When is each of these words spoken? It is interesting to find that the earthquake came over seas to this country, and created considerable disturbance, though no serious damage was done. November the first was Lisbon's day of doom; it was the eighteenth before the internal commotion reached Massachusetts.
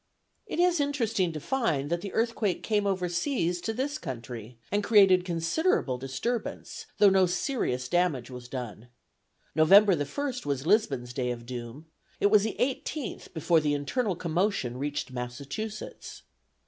It 0.47 0.59
is 0.59 0.79
interesting 0.79 1.31
to 1.31 1.39
find 1.39 1.91
that 1.91 2.01
the 2.01 2.11
earthquake 2.13 2.63
came 2.63 2.87
over 2.87 3.07
seas 3.07 3.61
to 3.61 3.71
this 3.71 3.99
country, 3.99 4.57
and 4.71 4.83
created 4.83 5.23
considerable 5.23 5.99
disturbance, 5.99 6.87
though 6.97 7.11
no 7.11 7.27
serious 7.27 7.87
damage 7.87 8.31
was 8.31 8.47
done. 8.49 8.87
November 9.53 9.93
the 9.93 10.07
first 10.07 10.43
was 10.43 10.65
Lisbon's 10.65 11.13
day 11.13 11.29
of 11.29 11.45
doom; 11.45 11.85
it 12.19 12.31
was 12.31 12.41
the 12.41 12.55
eighteenth 12.59 13.31
before 13.35 13.59
the 13.59 13.75
internal 13.75 14.15
commotion 14.15 14.77
reached 14.79 15.11
Massachusetts. 15.11 16.23